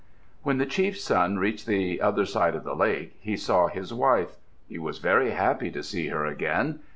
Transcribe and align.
When 0.41 0.57
the 0.57 0.65
chief's 0.65 1.03
son 1.03 1.37
reached 1.37 1.67
the 1.67 2.01
other 2.01 2.25
side 2.25 2.55
of 2.55 2.63
the 2.63 2.75
lake, 2.75 3.15
he 3.19 3.37
saw 3.37 3.67
his 3.67 3.93
wife. 3.93 4.35
He 4.67 4.79
was 4.79 4.97
very 4.97 5.29
happy 5.29 5.69
to 5.69 5.83
see 5.83 6.07
her 6.07 6.25
again. 6.25 6.79